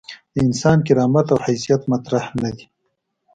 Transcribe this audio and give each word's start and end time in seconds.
د 0.33 0.35
انسان 0.47 0.77
کرامت 0.87 1.27
او 1.33 1.39
حیثیت 1.45 1.81
مطرح 1.91 2.23
نه 2.41 2.49
دي. 2.55 2.65